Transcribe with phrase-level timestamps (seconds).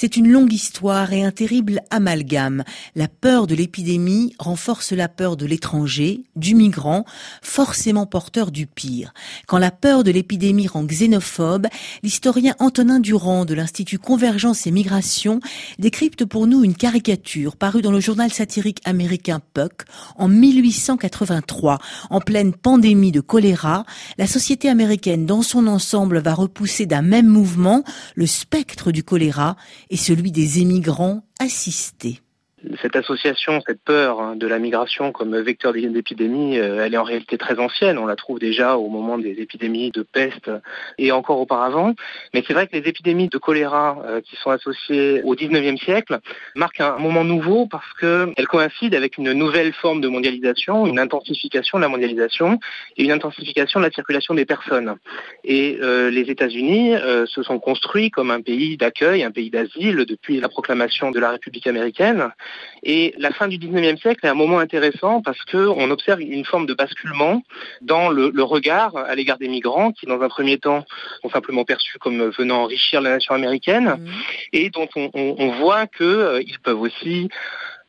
[0.00, 2.62] C'est une longue histoire et un terrible amalgame.
[2.94, 7.04] La peur de l'épidémie renforce la peur de l'étranger, du migrant,
[7.42, 9.12] forcément porteur du pire.
[9.48, 11.66] Quand la peur de l'épidémie rend xénophobe,
[12.04, 15.40] l'historien Antonin Durand de l'Institut Convergence et Migration
[15.80, 19.82] décrypte pour nous une caricature parue dans le journal satirique américain Puck
[20.14, 21.80] en 1883.
[22.10, 23.84] En pleine pandémie de choléra,
[24.16, 27.82] la société américaine dans son ensemble va repousser d'un même mouvement
[28.14, 29.56] le spectre du choléra
[29.90, 32.20] et celui des émigrants assistés.
[32.82, 37.04] Cette association, cette peur hein, de la migration comme vecteur d'épidémie, euh, elle est en
[37.04, 37.98] réalité très ancienne.
[37.98, 40.50] On la trouve déjà au moment des épidémies de peste
[40.98, 41.94] et encore auparavant.
[42.34, 46.18] Mais c'est vrai que les épidémies de choléra euh, qui sont associées au 19e siècle
[46.56, 51.78] marquent un moment nouveau parce qu'elles coïncident avec une nouvelle forme de mondialisation, une intensification
[51.78, 52.58] de la mondialisation
[52.96, 54.96] et une intensification de la circulation des personnes.
[55.44, 56.94] Et euh, les États-Unis
[57.26, 61.30] se sont construits comme un pays d'accueil, un pays d'asile depuis la proclamation de la
[61.30, 62.30] République américaine.
[62.82, 66.66] Et la fin du 19e siècle est un moment intéressant parce qu'on observe une forme
[66.66, 67.42] de basculement
[67.80, 70.84] dans le, regard à l'égard des migrants qui, dans un premier temps,
[71.22, 74.06] sont simplement perçus comme venant enrichir la nation américaine mmh.
[74.52, 77.28] et dont on, voit qu'ils euh, peuvent aussi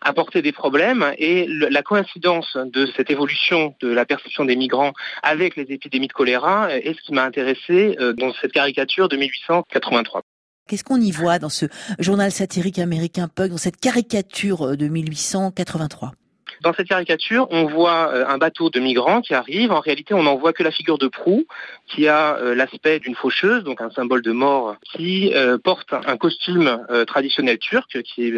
[0.01, 5.55] apporter des problèmes et la coïncidence de cette évolution de la perception des migrants avec
[5.55, 10.23] les épidémies de choléra est ce qui m'a intéressé euh, dans cette caricature de 1883.
[10.69, 11.65] Qu'est-ce qu'on y voit dans ce
[11.97, 16.13] journal satirique américain Pug, dans cette caricature de 1883
[16.61, 19.71] dans cette caricature, on voit euh, un bateau de migrants qui arrive.
[19.71, 21.45] En réalité, on n'en voit que la figure de proue,
[21.87, 26.17] qui a euh, l'aspect d'une faucheuse, donc un symbole de mort, qui euh, porte un
[26.17, 28.33] costume traditionnel turc, qui est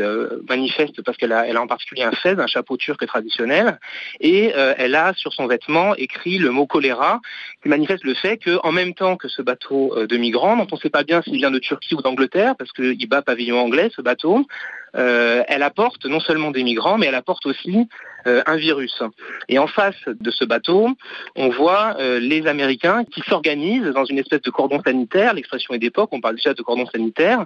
[0.50, 3.80] manifeste parce qu'elle a, a en particulier un fez, un chapeau turc traditionnel,
[4.20, 7.20] et elle a sur son vêtement écrit le mot choléra,
[7.62, 10.82] qui manifeste le fait qu'en même temps que ce bateau de migrants, dont on ne
[10.82, 14.02] sait pas bien s'il vient de Turquie ou d'Angleterre, parce qu'il bat pavillon anglais, ce
[14.02, 14.46] bateau,
[14.94, 17.88] elle apporte non seulement des migrants, mais elle apporte aussi
[18.28, 19.02] euh, un virus.
[19.50, 20.90] Et en face de ce bateau,
[21.36, 25.80] on voit euh, les Américains qui s'organisent dans une espèce de cordon sanitaire, l'expression est
[25.80, 27.46] d'époque, on parle déjà de cordon sanitaire,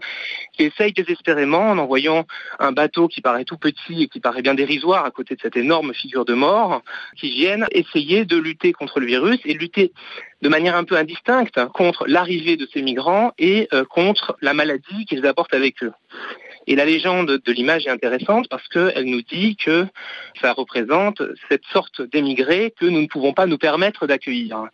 [0.52, 2.25] qui essayent désespérément, en envoyant
[2.59, 5.56] un bateau qui paraît tout petit et qui paraît bien dérisoire à côté de cette
[5.56, 6.81] énorme figure de mort,
[7.16, 9.94] qui viennent essayer de lutter contre le virus et lutter
[10.41, 15.06] de manière un peu indistincte contre l'arrivée de ces migrants et euh, contre la maladie
[15.06, 15.94] qu'ils apportent avec eux.
[16.68, 19.86] Et la légende de l'image est intéressante parce qu'elle nous dit que
[20.42, 24.66] ça représente cette sorte d'émigrés que nous ne pouvons pas nous permettre d'accueillir.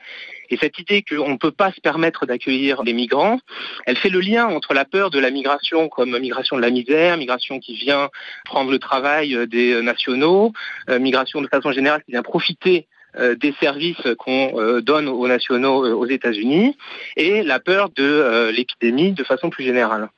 [0.50, 3.40] Et cette idée qu'on ne peut pas se permettre d'accueillir des migrants,
[3.86, 7.18] elle fait le lien entre la peur de la migration comme migration de la misère,
[7.18, 8.10] migration qui vient
[8.46, 10.54] prendre le travail des nationaux,
[10.90, 12.88] euh, migration de façon générale qui vient profiter
[13.18, 16.78] euh, des services qu'on euh, donne aux nationaux aux États-Unis
[17.18, 20.10] et la peur de l'épidémie de façon plus générale.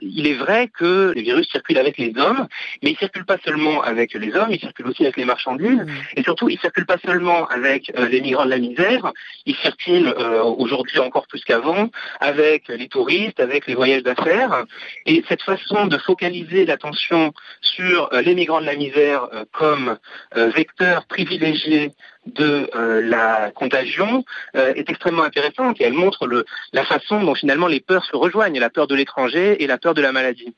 [0.00, 2.46] Il est vrai que les virus circulent avec les hommes,
[2.82, 5.84] mais ils ne circulent pas seulement avec les hommes, ils circulent aussi avec les marchandises,
[5.84, 5.88] mm.
[6.16, 9.12] et surtout ils ne circulent pas seulement avec euh, les migrants de la misère,
[9.46, 11.90] ils circulent euh, aujourd'hui encore plus qu'avant
[12.20, 14.64] avec les touristes, avec les voyages d'affaires,
[15.06, 19.98] et cette façon de focaliser l'attention sur euh, les migrants de la misère comme
[20.34, 21.92] vecteur privilégié
[22.34, 24.24] de la contagion
[24.54, 26.28] est extrêmement intéressante et elle montre
[26.72, 29.94] la façon dont finalement les peurs se rejoignent, la peur de l'étranger et la peur
[29.94, 30.54] de la maladie.